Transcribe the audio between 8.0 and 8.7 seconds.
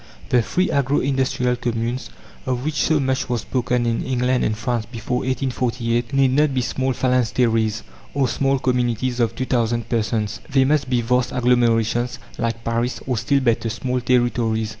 or small